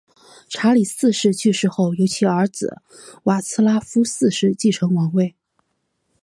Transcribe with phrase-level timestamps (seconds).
[0.49, 2.81] 查理四世去世后由其儿子
[3.25, 5.35] 瓦茨拉夫四世继承王位。